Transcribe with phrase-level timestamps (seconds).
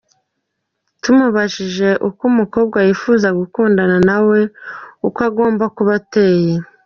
[1.01, 1.89] Tumubajije
[2.27, 4.39] umukobwa yifuza gukundana nawe
[5.07, 6.53] uko agomba kuba ateye.